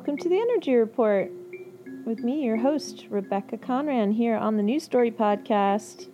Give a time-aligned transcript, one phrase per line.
[0.00, 1.30] Welcome to the Energy Report
[2.06, 6.08] with me, your host, Rebecca Conran, here on the New Story Podcast.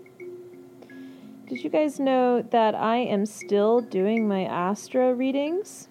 [1.49, 5.87] Did you guys know that I am still doing my Astro readings?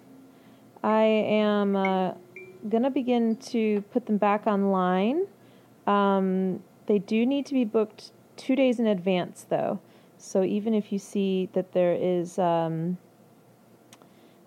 [0.82, 2.12] I am uh,
[2.68, 5.26] going to begin to put them back online.
[5.86, 9.80] Um, they do need to be booked two days in advance, though.
[10.18, 12.98] So even if you see that there is um,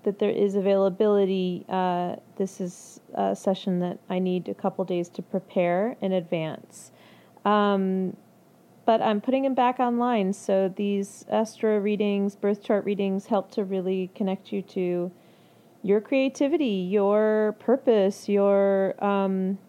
[0.03, 5.09] that there is availability, uh, this is a session that I need a couple days
[5.09, 6.91] to prepare in advance.
[7.45, 8.15] Um,
[8.85, 10.33] but I'm putting them back online.
[10.33, 15.11] So these astro readings, birth chart readings help to really connect you to
[15.83, 19.59] your creativity, your purpose, your um,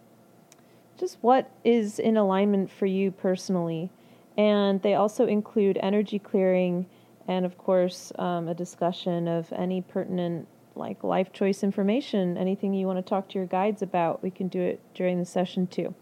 [0.98, 3.90] just what is in alignment for you personally.
[4.36, 6.86] And they also include energy clearing
[7.28, 12.86] and, of course, um, a discussion of any pertinent like life choice information, anything you
[12.86, 14.20] want to talk to your guides about.
[14.22, 15.94] We can do it during the session too.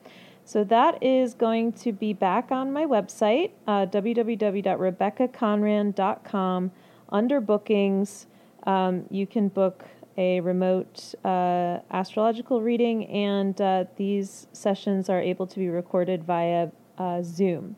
[0.44, 6.72] So that is going to be back on my website, uh, www.rebeccaconran.com.
[7.10, 8.26] Under bookings,
[8.64, 15.46] um, you can book a remote uh, astrological reading, and uh, these sessions are able
[15.46, 17.76] to be recorded via uh, Zoom.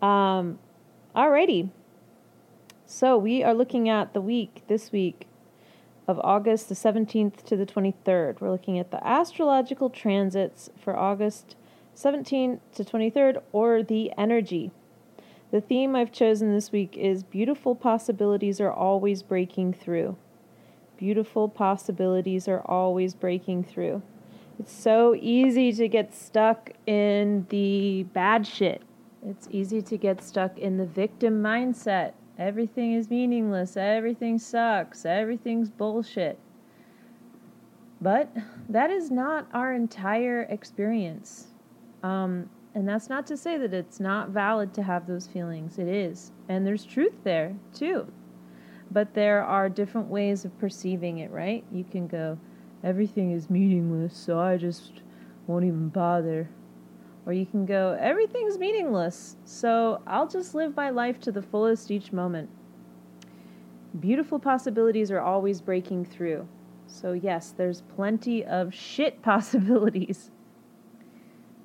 [0.00, 0.60] Um,
[1.14, 1.70] alrighty.
[2.98, 5.26] So we are looking at the week this week
[6.08, 8.40] of August the 17th to the 23rd.
[8.40, 11.56] We're looking at the astrological transits for August
[11.94, 14.70] 17th to 23rd, or the energy.
[15.50, 20.16] The theme I've chosen this week is Beautiful Possibilities Are Always Breaking Through.
[20.96, 24.00] Beautiful possibilities are always breaking through.
[24.58, 28.80] It's so easy to get stuck in the bad shit.
[29.22, 32.14] It's easy to get stuck in the victim mindset.
[32.38, 33.76] Everything is meaningless.
[33.76, 35.06] Everything sucks.
[35.06, 36.38] Everything's bullshit.
[38.00, 38.30] But
[38.68, 41.48] that is not our entire experience.
[42.02, 45.78] Um, and that's not to say that it's not valid to have those feelings.
[45.78, 46.30] It is.
[46.48, 48.06] And there's truth there, too.
[48.90, 51.64] But there are different ways of perceiving it, right?
[51.72, 52.38] You can go,
[52.84, 55.00] everything is meaningless, so I just
[55.46, 56.50] won't even bother.
[57.26, 61.90] Or you can go, everything's meaningless, so I'll just live my life to the fullest
[61.90, 62.48] each moment.
[63.98, 66.46] Beautiful possibilities are always breaking through.
[66.86, 70.30] So, yes, there's plenty of shit possibilities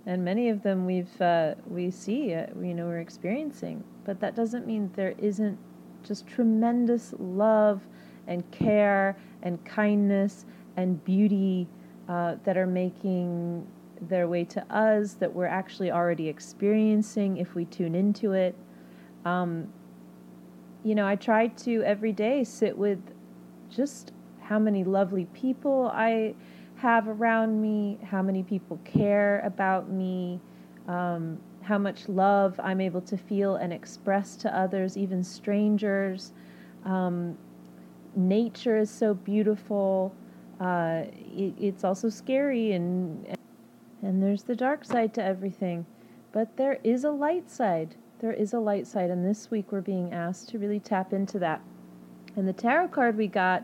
[0.06, 4.36] and many of them we've uh, we see uh, you know we're experiencing but that
[4.36, 5.58] doesn't mean there isn't
[6.04, 7.88] just tremendous love
[8.28, 10.46] and care and kindness
[10.76, 11.68] and beauty
[12.10, 13.66] uh, that are making
[14.02, 18.56] their way to us that we're actually already experiencing if we tune into it
[19.26, 19.72] um,
[20.84, 23.00] you know i try to every day sit with
[23.70, 26.34] just how many lovely people i
[26.82, 30.40] have around me, how many people care about me,
[30.88, 36.34] um, how much love I'm able to feel and express to others, even strangers.
[36.84, 37.38] Um,
[38.16, 40.12] nature is so beautiful.
[40.60, 41.04] Uh,
[41.36, 43.38] it, it's also scary and and
[44.02, 45.86] there's the dark side to everything,
[46.32, 47.96] but there is a light side.
[48.20, 51.40] There is a light side, and this week we're being asked to really tap into
[51.40, 51.62] that.
[52.36, 53.64] And the tarot card we got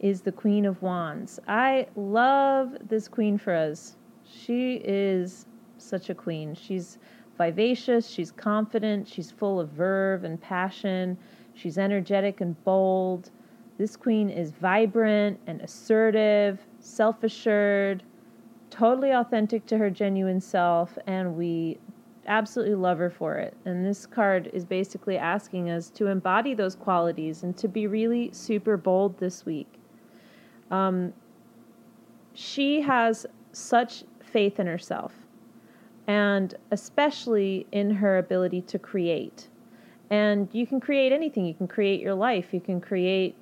[0.00, 1.40] is the Queen of Wands.
[1.46, 3.96] I love this queen for us.
[4.24, 5.46] She is
[5.78, 6.54] such a queen.
[6.54, 6.98] She's
[7.36, 11.16] vivacious, she's confident, she's full of verve and passion,
[11.54, 13.30] she's energetic and bold.
[13.78, 18.02] This queen is vibrant and assertive, self assured,
[18.70, 21.78] totally authentic to her genuine self, and we
[22.26, 23.56] absolutely love her for it.
[23.64, 28.30] And this card is basically asking us to embody those qualities and to be really
[28.32, 29.72] super bold this week.
[30.70, 31.12] Um,
[32.34, 35.12] she has such faith in herself,
[36.06, 39.48] and especially in her ability to create.
[40.10, 41.46] And you can create anything.
[41.46, 42.52] You can create your life.
[42.52, 43.34] You can create,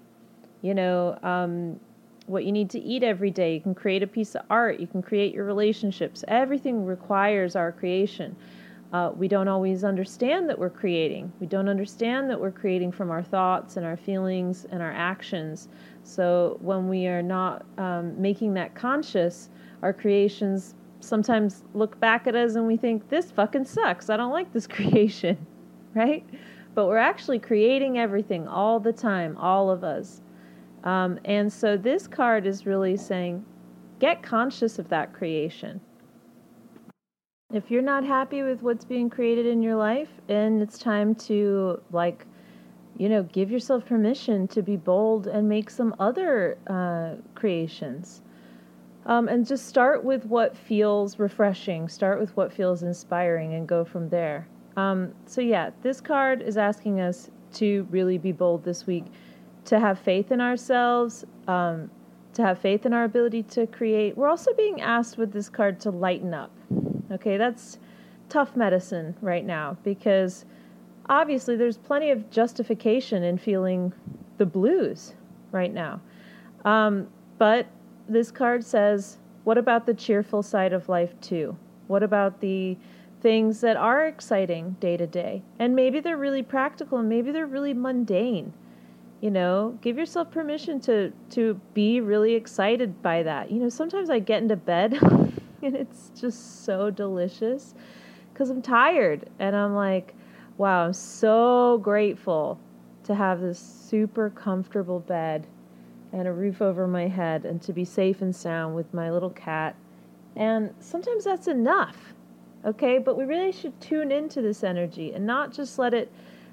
[0.63, 1.79] you know, um,
[2.27, 3.55] what you need to eat every day.
[3.55, 4.81] You can create a piece of art.
[4.81, 6.25] You can create your relationships.
[6.29, 8.37] Everything requires our creation.
[8.93, 11.33] Uh, we don't always understand that we're creating.
[11.41, 15.69] We don't understand that we're creating from our thoughts and our feelings and our actions.
[16.05, 19.51] So when we are not um, making that conscious,
[19.83, 24.09] our creations sometimes look back at us and we think, this fucking sucks.
[24.09, 25.47] I don't like this creation,
[25.95, 26.25] right?
[26.75, 30.21] But we're actually creating everything all the time, all of us.
[30.87, 33.45] Um, and so this card is really saying,
[33.99, 35.83] get conscious of that creation.
[37.53, 41.83] If you're not happy with what's being created in your life, and it's time to
[41.93, 42.27] like
[42.99, 48.23] you know, give yourself permission to be bold and make some other uh, creations.
[49.05, 53.85] Um, and just start with what feels refreshing, start with what feels inspiring, and go
[53.85, 54.49] from there.
[54.77, 59.05] Um, so, yeah, this card is asking us to really be bold this week,
[59.67, 61.91] to have faith in ourselves, um,
[62.35, 64.17] to have faith in our ability to create.
[64.17, 66.51] We're also being asked with this card to lighten up.
[67.11, 67.79] Okay, that's
[68.29, 70.45] tough medicine right now because
[71.09, 73.93] obviously there's plenty of justification in feeling
[74.39, 75.15] the blues
[75.53, 76.01] right now.
[76.65, 77.09] Um,
[77.39, 77.67] but
[78.09, 81.57] this card says, what about the cheerful side of life too?
[81.87, 82.77] What about the
[83.21, 85.43] things that are exciting day to day?
[85.59, 88.53] And maybe they're really practical and maybe they're really mundane.
[89.21, 93.51] You know, give yourself permission to to be really excited by that.
[93.51, 94.93] You know, sometimes I get into bed
[95.63, 97.75] and it's just so delicious
[98.35, 100.15] cuz I'm tired and I'm like,
[100.59, 102.59] wow, I'm so grateful
[103.05, 105.47] to have this super comfortable bed
[106.13, 109.31] and a roof over my head and to be safe and sound with my little
[109.31, 109.77] cat.
[110.35, 112.15] And sometimes that's enough,
[112.65, 112.99] okay?
[112.99, 116.13] But we really should tune into this energy and not just let it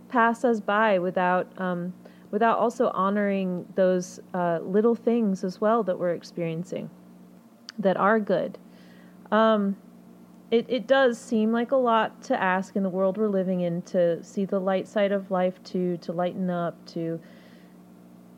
[0.10, 1.94] pass us by without um,
[2.34, 6.90] without also honoring those uh, little things as well that we're experiencing
[7.78, 8.58] that are good.
[9.32, 9.78] Um,
[10.50, 13.84] it, it does seem like a lot to ask in the world we're living in
[13.84, 17.20] to see the light side of life to to lighten up to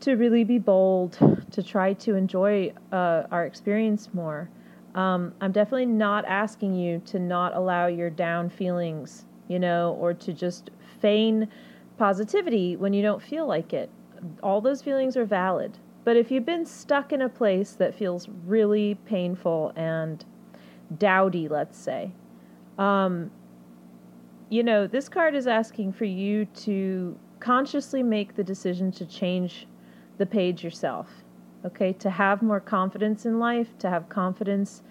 [0.00, 1.18] to really be bold
[1.50, 4.48] to try to enjoy uh, our experience more
[4.94, 10.14] um, i'm definitely not asking you to not allow your down feelings you know or
[10.14, 10.70] to just
[11.00, 11.46] feign
[11.98, 13.90] positivity when you don't feel like it
[14.42, 18.28] all those feelings are valid but if you've been stuck in a place that feels
[18.46, 20.24] really painful and
[20.98, 22.12] dowdy, let's say.
[22.78, 23.30] Um,
[24.48, 29.66] you know, this card is asking for you to consciously make the decision to change
[30.18, 31.08] the page yourself.
[31.64, 34.82] Okay, to have more confidence in life, to have confidence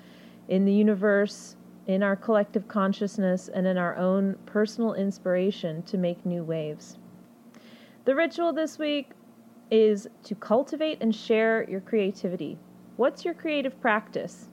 [0.50, 1.56] in the universe,
[1.88, 6.98] in our collective consciousness, and in our own personal inspiration to make new waves.
[8.06, 9.12] The ritual this week
[9.72, 12.58] is to cultivate and share your creativity.
[12.98, 14.50] What's your creative practice?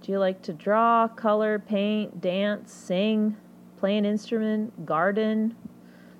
[0.00, 3.36] Do you like to draw, color, paint, dance, sing,
[3.76, 5.56] play an instrument, garden,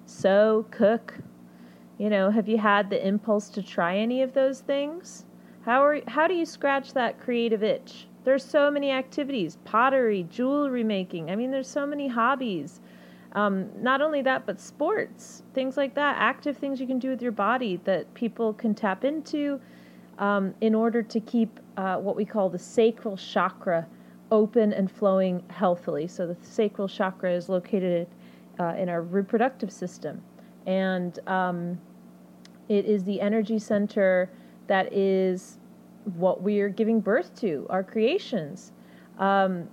[0.04, 1.14] sew, cook?
[1.98, 5.24] You know, have you had the impulse to try any of those things?
[5.64, 8.06] How are how do you scratch that creative itch?
[8.26, 11.30] There's so many activities, pottery, jewelry making.
[11.30, 12.80] I mean, there's so many hobbies.
[13.34, 17.22] Um, not only that, but sports, things like that, active things you can do with
[17.22, 19.60] your body that people can tap into
[20.18, 23.86] um, in order to keep uh, what we call the sacral chakra
[24.32, 26.08] open and flowing healthily.
[26.08, 28.08] So the sacral chakra is located
[28.58, 30.20] uh, in our reproductive system,
[30.66, 31.78] and um,
[32.68, 34.32] it is the energy center
[34.66, 35.58] that is
[36.14, 38.72] what we are giving birth to, our creations.
[39.18, 39.68] Um,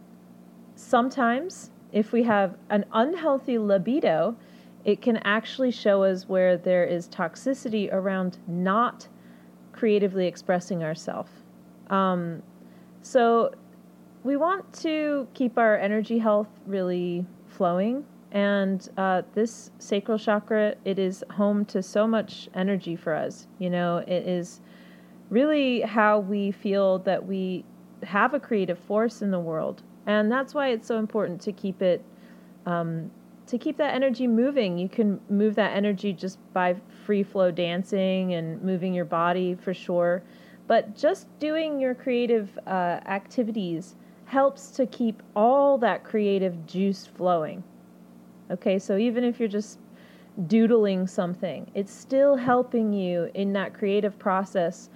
[0.76, 4.36] sometimes, if we have an unhealthy libido,
[4.84, 9.08] it can actually show us where there is toxicity around not
[9.72, 11.32] creatively expressing ourselves.
[11.90, 12.42] Um,
[13.02, 13.54] so
[14.24, 18.06] we want to keep our energy health really flowing.
[18.32, 23.48] And uh, this sacral chakra, it is home to so much energy for us.
[23.60, 24.62] You know, it is
[25.34, 27.66] really how we feel that we
[28.04, 29.82] have a creative force in the world.
[30.06, 32.06] And that's why it's so important to keep it
[32.66, 33.10] um,
[33.48, 34.78] to keep that energy moving.
[34.78, 36.76] You can move that energy just by
[37.06, 40.22] free flow dancing and moving your body for sure.
[40.68, 47.64] But just doing your creative uh, activities helps to keep all that creative juice flowing.
[48.52, 49.80] Okay, so even if you're just
[50.48, 54.90] doodling something, it's still helping you in that creative process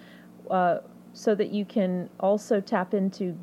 [0.52, 0.80] uh,
[1.14, 3.38] so that you can also tap into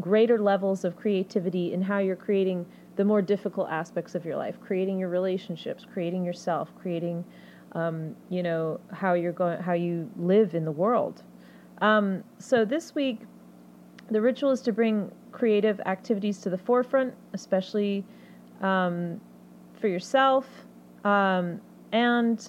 [0.00, 4.56] greater levels of creativity in how you're creating the more difficult aspects of your life,
[4.60, 7.24] creating your relationships, creating yourself, creating,
[7.72, 11.22] um, you know, how you're going, how you live in the world.
[11.80, 13.20] Um, so this week,
[14.10, 18.04] the ritual is to bring creative activities to the forefront, especially
[18.60, 19.20] um,
[19.80, 20.46] for yourself.
[21.04, 21.60] Um,
[21.92, 22.46] and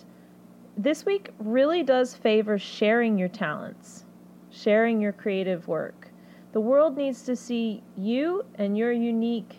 [0.77, 4.05] this week really does favor sharing your talents,
[4.51, 6.09] sharing your creative work.
[6.51, 9.57] The world needs to see you and your unique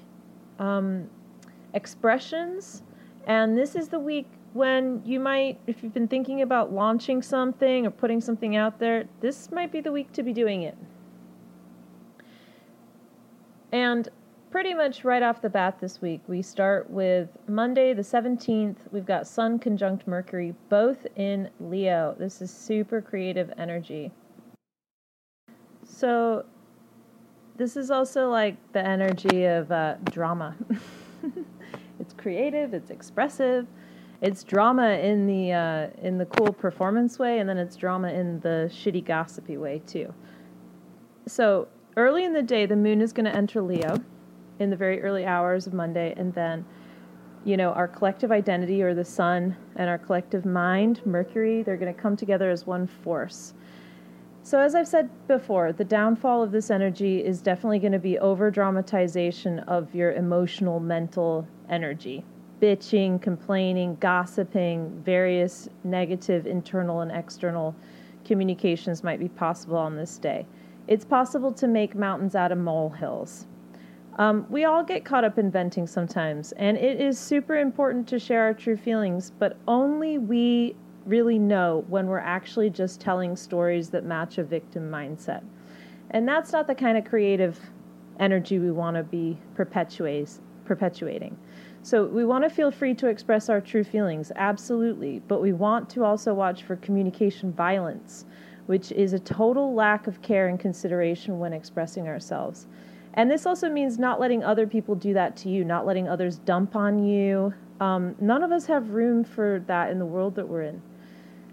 [0.59, 1.09] um,
[1.73, 2.83] expressions.
[3.26, 7.87] And this is the week when you might, if you've been thinking about launching something
[7.87, 10.76] or putting something out there, this might be the week to be doing it.
[13.73, 14.09] And
[14.54, 18.76] pretty much right off the bat this week, we start with Monday the 17th.
[18.92, 22.14] We've got Sun conjunct Mercury, both in Leo.
[22.20, 24.12] This is super creative energy.
[25.82, 26.44] So,
[27.56, 30.54] this is also like the energy of uh, drama.
[31.99, 33.66] it's creative, it's expressive,
[34.23, 38.38] it's drama in the uh, in the cool performance way, and then it's drama in
[38.38, 40.14] the shitty gossipy way too.
[41.26, 43.96] So early in the day, the moon is going to enter Leo
[44.64, 46.64] in the very early hours of Monday, and then,
[47.44, 51.94] you know, our collective identity or the sun and our collective mind, Mercury, they're going
[51.94, 53.54] to come together as one force.
[54.42, 58.18] So, as I've said before, the downfall of this energy is definitely going to be
[58.18, 62.25] over dramatization of your emotional, mental energy.
[62.61, 67.75] Bitching, complaining, gossiping, various negative internal and external
[68.25, 70.47] communications might be possible on this day.
[70.87, 73.47] It's possible to make mountains out of molehills.
[74.16, 78.18] Um, we all get caught up in venting sometimes, and it is super important to
[78.18, 83.90] share our true feelings, but only we really know when we're actually just telling stories
[83.90, 85.42] that match a victim mindset.
[86.11, 87.59] And that's not the kind of creative
[88.21, 91.37] energy we want to be perpetuating.
[91.83, 95.90] So we want to feel free to express our true feelings, absolutely, but we want
[95.90, 98.26] to also watch for communication violence,
[98.66, 102.68] which is a total lack of care and consideration when expressing ourselves.
[103.14, 106.38] And this also means not letting other people do that to you, not letting others
[106.38, 107.54] dump on you.
[107.80, 110.83] Um, none of us have room for that in the world that we're in.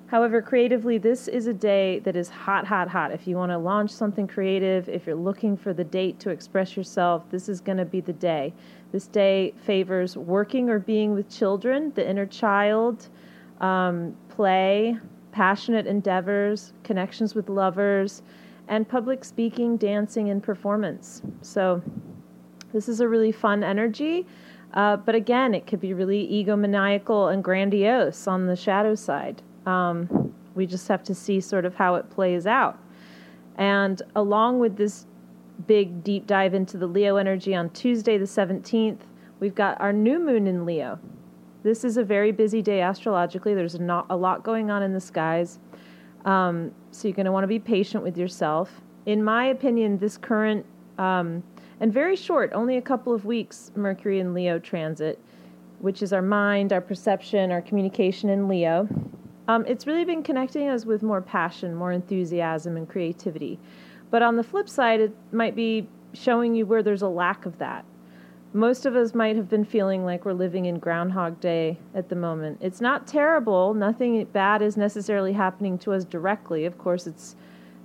[0.07, 3.11] However, creatively, this is a day that is hot, hot, hot.
[3.11, 6.75] If you want to launch something creative, if you're looking for the date to express
[6.75, 8.53] yourself, this is going to be the day.
[8.91, 13.07] This day favors working or being with children, the inner child,
[13.61, 14.97] um, play,
[15.31, 18.21] passionate endeavors, connections with lovers,
[18.71, 21.21] and public speaking, dancing, and performance.
[21.41, 21.83] So,
[22.73, 24.25] this is a really fun energy.
[24.73, 29.41] Uh, but again, it could be really egomaniacal and grandiose on the shadow side.
[29.65, 32.79] Um, we just have to see sort of how it plays out.
[33.57, 35.05] And along with this
[35.67, 38.99] big deep dive into the Leo energy on Tuesday, the 17th,
[39.41, 40.97] we've got our new moon in Leo.
[41.63, 43.53] This is a very busy day astrologically.
[43.53, 45.59] There's not a lot going on in the skies.
[46.25, 48.81] Um, so you're going to want to be patient with yourself.
[49.05, 50.65] In my opinion, this current
[50.97, 51.43] um,
[51.79, 55.19] and very short, only a couple of weeks, Mercury and Leo transit,
[55.79, 58.87] which is our mind, our perception, our communication in Leo.
[59.47, 63.59] Um, it's really been connecting us with more passion, more enthusiasm, and creativity.
[64.11, 67.57] But on the flip side, it might be showing you where there's a lack of
[67.57, 67.83] that
[68.53, 72.15] most of us might have been feeling like we're living in Groundhog Day at the
[72.15, 72.57] moment.
[72.59, 73.73] It's not terrible.
[73.73, 76.65] Nothing bad is necessarily happening to us directly.
[76.65, 77.35] Of course, it's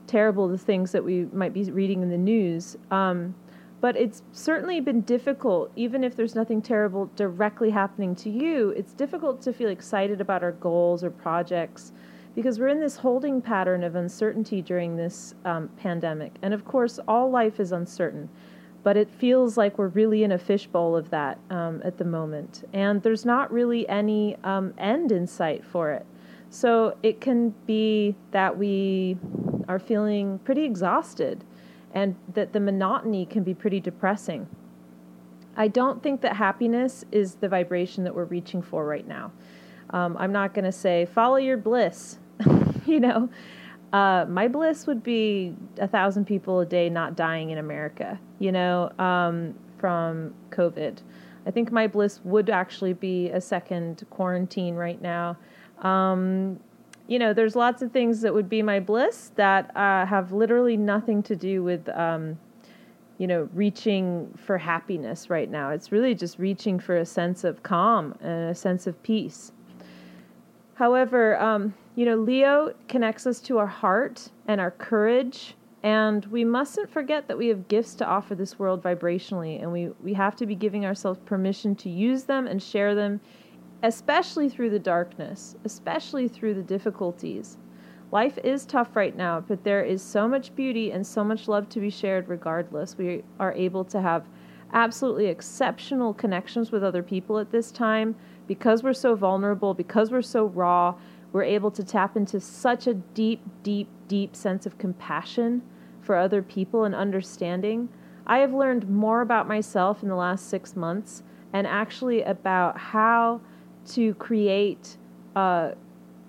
[0.08, 2.76] terrible the things that we might be reading in the news.
[2.90, 3.34] Um,
[3.80, 8.92] but it's certainly been difficult, even if there's nothing terrible directly happening to you, it's
[8.94, 11.92] difficult to feel excited about our goals or projects
[12.34, 16.34] because we're in this holding pattern of uncertainty during this um, pandemic.
[16.42, 18.28] And of course, all life is uncertain
[18.86, 22.62] but it feels like we're really in a fishbowl of that um, at the moment.
[22.72, 26.06] And there's not really any um, end in sight for it.
[26.50, 29.18] So it can be that we
[29.66, 31.42] are feeling pretty exhausted
[31.94, 34.46] and that the monotony can be pretty depressing.
[35.56, 39.32] I don't think that happiness is the vibration that we're reaching for right now.
[39.90, 42.20] Um, I'm not going to say follow your bliss,
[42.86, 43.30] you know.
[43.92, 48.52] Uh, my bliss would be a thousand people a day not dying in America, you
[48.52, 50.98] know, um, from COVID.
[51.46, 55.36] I think my bliss would actually be a second quarantine right now.
[55.80, 56.58] Um,
[57.06, 60.76] you know, there's lots of things that would be my bliss that uh, have literally
[60.76, 62.36] nothing to do with, um,
[63.18, 65.70] you know, reaching for happiness right now.
[65.70, 69.52] It's really just reaching for a sense of calm and a sense of peace.
[70.74, 75.54] However, um, you know, Leo connects us to our heart and our courage,
[75.86, 79.90] and we mustn't forget that we have gifts to offer this world vibrationally, and we,
[80.02, 83.20] we have to be giving ourselves permission to use them and share them,
[83.84, 87.56] especially through the darkness, especially through the difficulties.
[88.10, 91.68] Life is tough right now, but there is so much beauty and so much love
[91.68, 92.98] to be shared regardless.
[92.98, 94.26] We are able to have
[94.72, 98.16] absolutely exceptional connections with other people at this time
[98.48, 100.96] because we're so vulnerable, because we're so raw,
[101.30, 105.62] we're able to tap into such a deep, deep, deep sense of compassion
[106.06, 107.88] for other people and understanding.
[108.26, 111.22] I have learned more about myself in the last six months
[111.52, 113.40] and actually about how
[113.88, 114.96] to create
[115.34, 115.72] uh,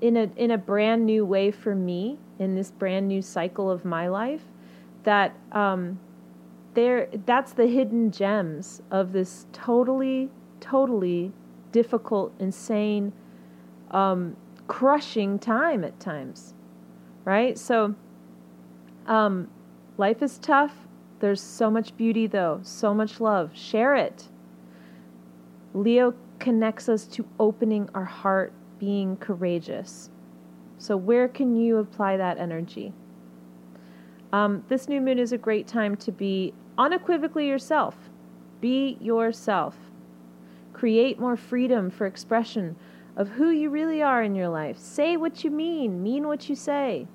[0.02, 3.84] in a in a brand new way for me in this brand new cycle of
[3.84, 4.44] my life
[5.04, 6.00] that um,
[6.76, 10.30] there that's the hidden gems of this totally
[10.60, 11.32] totally
[11.72, 13.12] difficult insane
[13.92, 14.36] um,
[14.68, 16.54] crushing time at times
[17.26, 17.96] right so
[19.08, 19.48] um,
[19.98, 20.74] life is tough
[21.20, 24.28] there's so much beauty though so much love share it
[25.74, 30.10] leo connects us to opening our heart being courageous
[30.78, 32.94] so where can you apply that energy
[34.34, 37.96] um, this new moon is a great time to be unequivocally yourself.
[38.60, 39.76] Be yourself.
[40.74, 42.76] Create more freedom for expression
[43.16, 44.78] of who you really are in your life.
[44.78, 47.08] Say what you mean, mean what you say.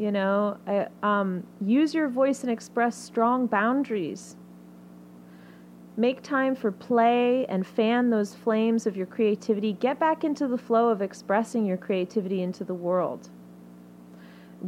[0.00, 0.56] You know,
[1.02, 4.34] um, use your voice and express strong boundaries.
[5.94, 9.74] Make time for play and fan those flames of your creativity.
[9.74, 13.28] Get back into the flow of expressing your creativity into the world.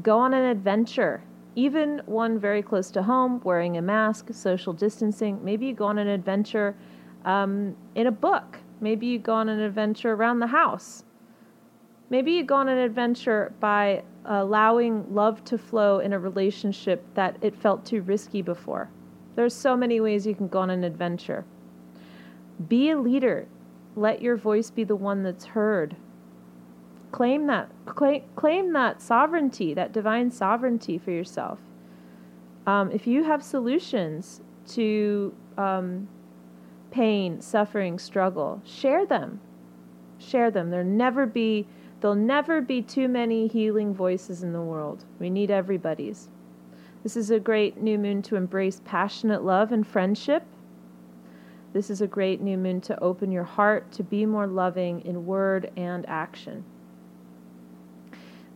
[0.02, 1.22] Go on an adventure,
[1.54, 5.42] even one very close to home, wearing a mask, social distancing.
[5.42, 6.76] Maybe you go on an adventure
[7.24, 8.58] um, in a book.
[8.82, 11.04] Maybe you go on an adventure around the house.
[12.10, 17.36] Maybe you go on an adventure by allowing love to flow in a relationship that
[17.40, 18.88] it felt too risky before.
[19.34, 21.44] There's so many ways you can go on an adventure.
[22.68, 23.48] Be a leader.
[23.96, 25.96] Let your voice be the one that's heard
[27.12, 31.58] claim that claim, claim that sovereignty that divine sovereignty for yourself
[32.66, 36.08] um, if you have solutions to um,
[36.90, 39.40] pain suffering struggle share them
[40.18, 41.66] share them there'll never be
[42.02, 45.04] there'll never be too many healing voices in the world.
[45.20, 46.28] We need everybody's.
[47.04, 50.44] This is a great new moon to embrace passionate love and friendship.
[51.72, 55.24] This is a great new moon to open your heart to be more loving in
[55.24, 56.64] word and action.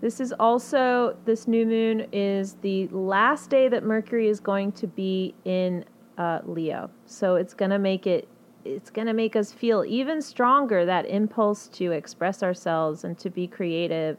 [0.01, 4.87] This is also, this new moon is the last day that Mercury is going to
[4.89, 5.85] be in
[6.19, 6.91] uh, Leo.
[7.07, 8.29] So it's going to make it,
[8.75, 13.31] it's going to make us feel even stronger that impulse to express ourselves and to
[13.31, 14.19] be creative.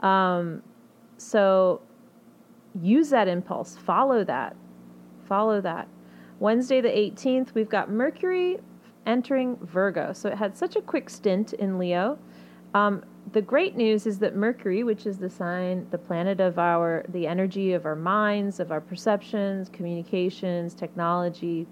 [0.00, 0.62] Um,
[1.16, 1.80] so
[2.80, 4.56] use that impulse, follow that,
[5.26, 5.88] follow that.
[6.40, 8.58] Wednesday the 18th, we've got Mercury
[9.06, 10.12] entering Virgo.
[10.12, 12.18] So it had such a quick stint in Leo.
[12.74, 17.04] Um, the great news is that Mercury, which is the sign, the planet of our,
[17.08, 21.66] the energy of our minds, of our perceptions, communications, technology,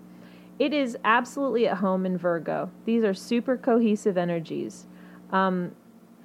[0.63, 2.71] it is absolutely at home in Virgo.
[2.85, 4.87] These are super cohesive energies.
[5.33, 5.75] Um,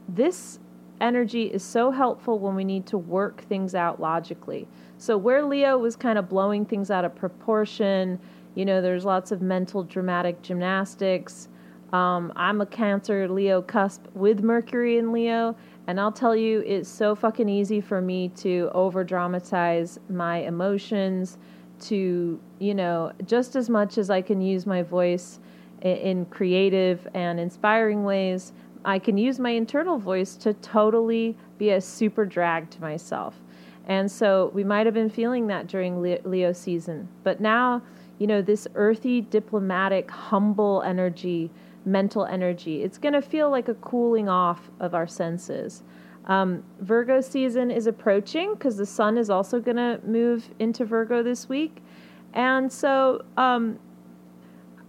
[0.08, 0.60] this
[1.02, 4.67] energy is so helpful when we need to work things out logically.
[5.00, 8.19] So, where Leo was kind of blowing things out of proportion,
[8.54, 11.47] you know, there's lots of mental dramatic gymnastics.
[11.91, 15.56] Um, I'm a Cancer Leo cusp with Mercury in Leo,
[15.88, 21.39] and I'll tell you, it's so fucking easy for me to over dramatize my emotions,
[21.82, 25.40] to, you know, just as much as I can use my voice
[25.82, 28.54] in, creative and inspiring ways,
[28.86, 33.36] I can use my internal voice to totally be a super drag to myself.
[33.86, 37.08] And so we might have been feeling that during Leo season.
[37.24, 37.82] But now,
[38.20, 41.52] you know, this earthy, diplomatic, humble energy
[41.88, 42.84] mental energy.
[42.84, 45.82] It's going to feel like a cooling off of our senses.
[46.28, 51.24] Um, Virgo season is approaching because the sun is also going to move into Virgo
[51.24, 51.82] this week.
[52.34, 53.80] And so um,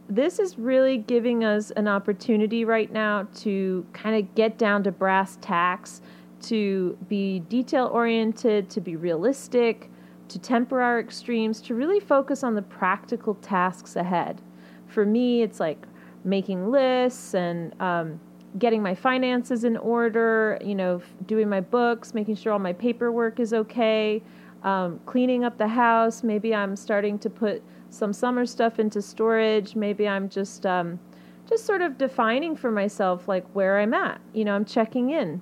[0.09, 4.93] this is really giving us an opportunity right now to kind of get down to
[4.93, 6.03] brass tacks,
[6.43, 9.91] to be detail oriented, to be realistic,
[10.29, 14.43] to temper our extremes, to really focus on the practical tasks ahead.
[14.89, 15.87] For me, it's like
[16.25, 18.21] making lists and um,
[18.59, 23.41] getting my finances in order, you know, doing my books, making sure all my paperwork
[23.41, 24.23] is okay,
[24.63, 26.23] um, cleaning up the house.
[26.23, 29.75] Maybe I'm starting to put some summer stuff into storage.
[29.77, 30.99] Maybe I'm just um,
[31.49, 34.21] just sort of defining for myself like where I'm at.
[34.33, 35.41] You know, I'm checking in.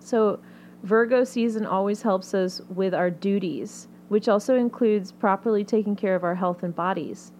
[0.00, 0.40] So
[0.82, 6.24] Virgo season always helps us with our duties, which also includes properly taking care of
[6.24, 7.32] our health and bodies.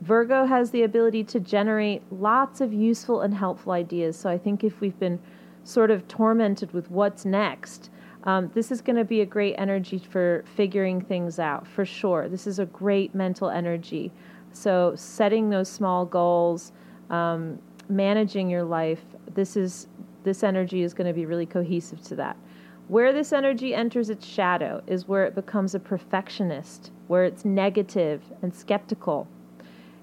[0.00, 4.16] Virgo has the ability to generate lots of useful and helpful ideas.
[4.16, 5.20] So I think if we've been
[5.64, 7.90] sort of tormented with what's next,
[8.24, 12.28] um, this is going to be a great energy for figuring things out for sure.
[12.28, 14.10] This is a great mental energy.
[14.52, 16.72] So setting those small goals,
[17.10, 17.58] um,
[17.88, 19.02] managing your life,
[19.34, 19.86] this is
[20.22, 22.36] this energy is going to be really cohesive to that.
[22.88, 28.22] Where this energy enters its shadow is where it becomes a perfectionist, where it's negative
[28.42, 29.26] and skeptical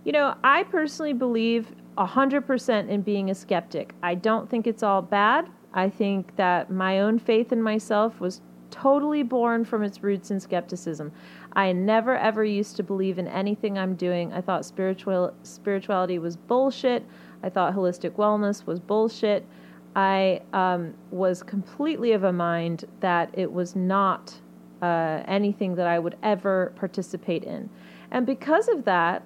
[0.07, 3.93] you know, I personally believe 100% in being a skeptic.
[4.01, 5.49] I don't think it's all bad.
[5.73, 8.39] I think that my own faith in myself was
[8.71, 11.11] totally born from its roots in skepticism.
[11.57, 14.31] I never ever used to believe in anything I'm doing.
[14.31, 17.05] I thought spiritual spirituality was bullshit.
[17.43, 19.45] I thought holistic wellness was bullshit.
[19.93, 24.33] I um, was completely of a mind that it was not
[24.81, 27.69] uh, anything that I would ever participate in.
[28.11, 29.21] And because of that,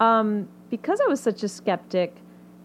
[0.00, 2.14] um, because I was such a skeptic,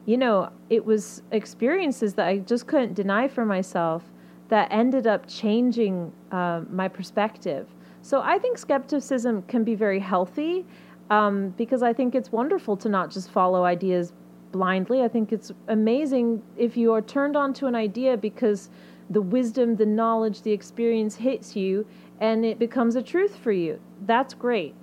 [0.06, 4.04] you know, it was experiences that I just couldn't deny for myself
[4.50, 7.68] that ended up changing uh, my perspective.
[8.02, 10.66] So I think skepticism can be very healthy
[11.10, 14.12] um, because I think it's wonderful to not just follow ideas
[14.52, 15.02] blindly.
[15.04, 18.70] I think it's amazing if you are turned on to an idea because
[19.10, 21.86] the wisdom, the knowledge, the experience hits you
[22.20, 23.80] and it becomes a truth for you.
[24.06, 24.74] That's great.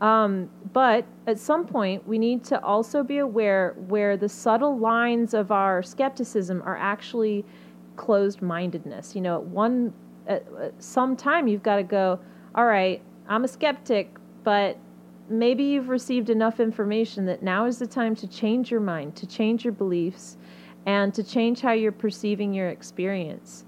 [0.00, 5.34] Um, but at some point, we need to also be aware where the subtle lines
[5.34, 7.44] of our skepticism are actually
[7.96, 9.14] closed mindedness.
[9.14, 9.92] You know, at one,
[10.26, 12.20] at, at some time, you've got to go,
[12.54, 14.78] all right, I'm a skeptic, but
[15.28, 19.26] maybe you've received enough information that now is the time to change your mind, to
[19.26, 20.36] change your beliefs,
[20.86, 23.64] and to change how you're perceiving your experience.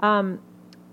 [0.00, 0.40] Um,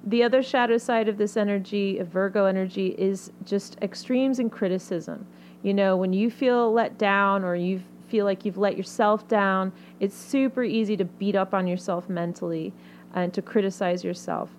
[0.03, 5.25] the other shadow side of this energy, of Virgo energy, is just extremes and criticism.
[5.63, 9.73] You know, when you feel let down or you feel like you've let yourself down,
[9.99, 12.73] it's super easy to beat up on yourself mentally
[13.13, 14.49] and to criticize yourself.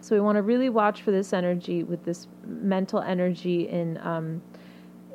[0.00, 4.40] So we want to really watch for this energy with this mental energy in um,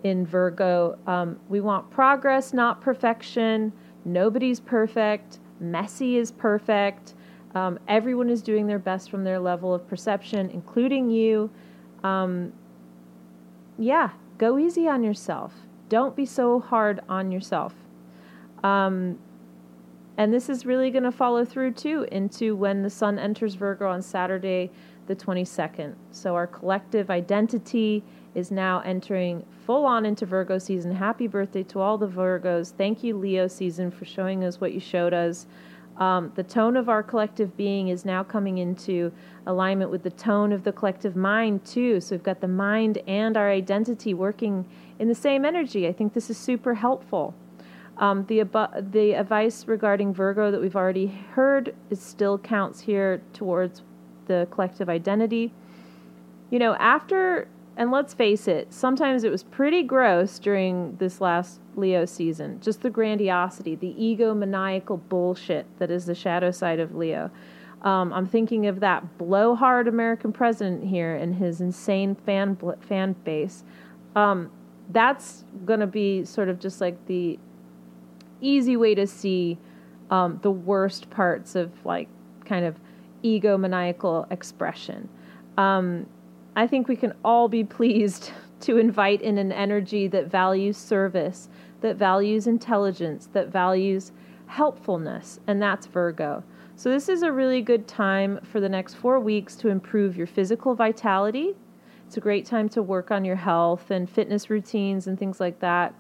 [0.04, 0.98] in Virgo.
[1.08, 3.72] Um, we want progress, not perfection.
[4.04, 5.40] Nobody's perfect.
[5.62, 7.14] Messy is perfect.
[7.56, 11.50] Um, everyone is doing their best from their level of perception, including you.
[12.04, 12.54] Um,
[13.78, 15.54] yeah, go easy on yourself.
[15.90, 17.74] Don't be so hard on yourself.
[18.64, 19.20] Um,
[20.18, 23.90] and this is really going to follow through too into when the sun enters Virgo
[23.90, 24.72] on Saturday,
[25.08, 25.96] the 22nd.
[26.12, 28.04] So our collective identity
[28.36, 30.94] is now entering full on into Virgo season.
[30.96, 32.74] Happy birthday to all the Virgos.
[32.76, 35.48] Thank you, Leo season, for showing us what you showed us.
[35.98, 39.12] Um, the tone of our collective being is now coming into
[39.46, 42.02] alignment with the tone of the collective mind, too.
[42.02, 44.66] So we've got the mind and our identity working
[44.98, 45.88] in the same energy.
[45.88, 47.36] I think this is super helpful.
[47.98, 53.22] Um, the, abu- the advice regarding Virgo that we've already heard is still counts here
[53.34, 53.84] towards
[54.26, 55.54] the collective identity.
[56.50, 61.60] You know, after and let's face it, sometimes it was pretty gross during this last
[61.76, 62.60] Leo season.
[62.62, 67.32] Just the grandiosity, the egomaniacal bullshit that is the shadow side of Leo.
[67.82, 73.64] Um, I'm thinking of that blowhard American president here and his insane fan fan base.
[74.16, 74.52] Um,
[74.90, 77.40] that's going to be sort of just like the
[78.40, 79.58] easy way to see
[80.12, 82.08] um, the worst parts of like
[82.46, 82.76] kind of
[83.24, 85.10] egomaniacal expression.
[86.56, 91.50] I think we can all be pleased to invite in an energy that values service,
[91.82, 94.12] that values intelligence, that values
[94.46, 96.44] helpfulness, and that's Virgo.
[96.76, 100.28] So, this is a really good time for the next four weeks to improve your
[100.28, 101.56] physical vitality.
[102.06, 105.60] It's a great time to work on your health and fitness routines and things like
[105.60, 105.96] that.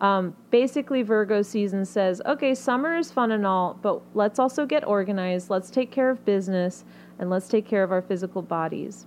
[0.00, 4.86] Um, basically, Virgo season says, okay, summer is fun and all, but let's also get
[4.86, 6.84] organized, let's take care of business,
[7.18, 9.06] and let's take care of our physical bodies.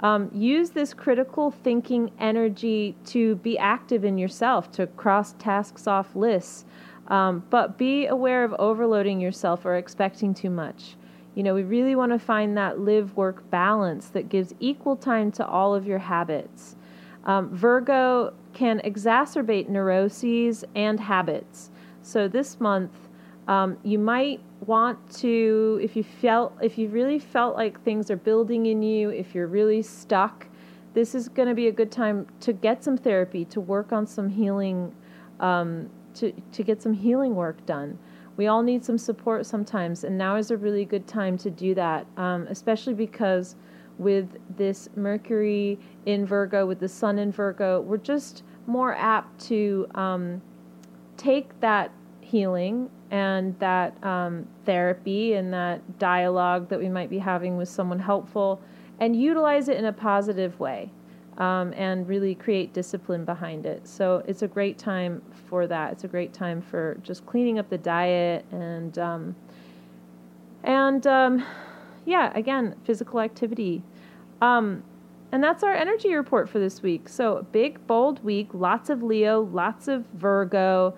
[0.00, 6.14] Um, use this critical thinking energy to be active in yourself, to cross tasks off
[6.14, 6.66] lists,
[7.08, 10.96] um, but be aware of overloading yourself or expecting too much.
[11.34, 15.30] You know, we really want to find that live work balance that gives equal time
[15.32, 16.76] to all of your habits.
[17.24, 21.70] Um, Virgo can exacerbate neuroses and habits.
[22.02, 23.05] So this month,
[23.48, 28.16] um, you might want to if you felt if you really felt like things are
[28.16, 30.46] building in you if you're really stuck
[30.96, 34.06] this is going to be a good time to get some therapy to work on
[34.06, 34.94] some healing
[35.40, 37.98] um, to, to get some healing work done.
[38.38, 41.74] We all need some support sometimes and now is a really good time to do
[41.74, 43.56] that um, especially because
[43.98, 49.86] with this mercury in virgo with the sun in virgo we're just more apt to
[49.94, 50.40] um,
[51.18, 57.56] take that healing and that um, therapy and that dialogue that we might be having
[57.56, 58.60] with someone helpful
[59.00, 60.90] and utilize it in a positive way
[61.38, 63.86] um, and really create discipline behind it.
[63.86, 65.92] So it's a great time for that.
[65.92, 69.36] It's a great time for just cleaning up the diet and um,
[70.64, 71.44] and um,
[72.04, 73.82] yeah, again, physical activity.
[74.40, 74.82] Um,
[75.32, 77.08] and that's our energy report for this week.
[77.08, 80.94] So big, bold week, lots of Leo, lots of Virgo.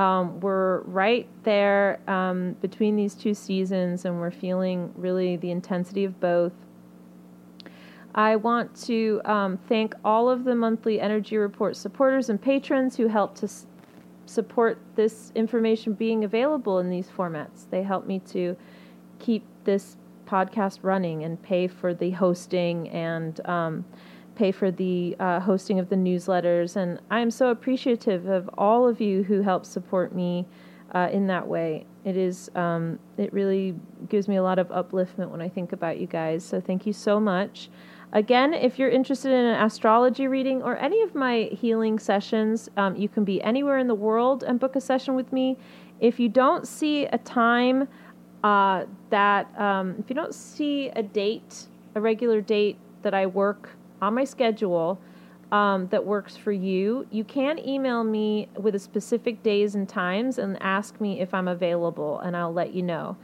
[0.00, 6.04] Um, we're right there um, between these two seasons, and we're feeling really the intensity
[6.04, 6.54] of both.
[8.14, 13.08] I want to um, thank all of the monthly Energy Report supporters and patrons who
[13.08, 13.66] help to s-
[14.24, 17.68] support this information being available in these formats.
[17.68, 18.56] They help me to
[19.18, 23.84] keep this podcast running and pay for the hosting and um,
[24.40, 26.74] pay for the uh, hosting of the newsletters.
[26.74, 30.46] And I am so appreciative of all of you who help support me
[30.94, 31.84] uh, in that way.
[32.06, 33.74] It is, um, it really
[34.08, 36.42] gives me a lot of upliftment when I think about you guys.
[36.42, 37.68] So thank you so much.
[38.14, 42.96] Again, if you're interested in an astrology reading or any of my healing sessions, um,
[42.96, 45.58] you can be anywhere in the world and book a session with me.
[46.00, 47.88] If you don't see a time
[48.42, 53.76] uh, that, um, if you don't see a date, a regular date that I work
[54.00, 55.00] on my schedule
[55.52, 60.38] um, that works for you, you can email me with a specific days and times
[60.38, 63.16] and ask me if I'm available, and I'll let you know.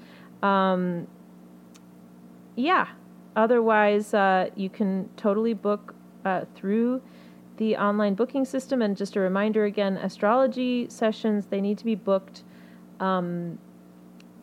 [0.43, 1.07] Um,
[2.57, 2.89] yeah
[3.37, 7.03] otherwise, uh, you can totally book uh, through
[7.59, 8.83] the online booking system.
[8.83, 12.43] And just a reminder again astrology sessions, they need to be booked
[12.99, 13.59] um,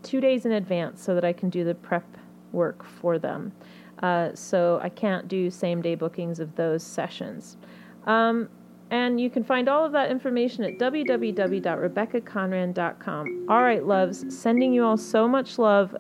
[0.04, 2.06] two days in advance so that I can do the prep
[2.52, 3.52] work for them.
[4.02, 7.58] Uh, so I can't do same day bookings of those sessions.
[8.06, 8.50] Um,
[8.92, 13.46] and you can find all of that information at www.rebeccaconran.com.
[13.50, 15.96] All right, loves, sending you all so much love.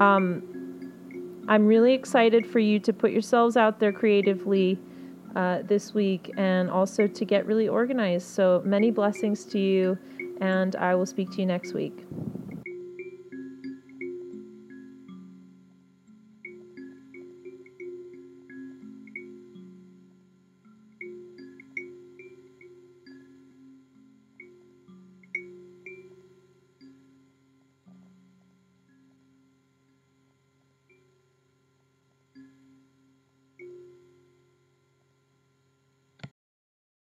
[0.00, 0.42] Um,
[1.48, 4.78] I'm really excited for you to put yourselves out there creatively
[5.36, 8.26] uh, this week and also to get really organized.
[8.26, 9.98] So many blessings to you,
[10.40, 12.04] and I will speak to you next week.